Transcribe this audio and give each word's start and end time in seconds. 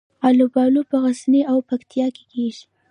الوبالو 0.29 0.81
په 0.89 0.95
غزني 1.03 1.41
او 1.51 1.57
پکتیکا 1.69 2.07
کې 2.15 2.23
کیږي 2.31 2.63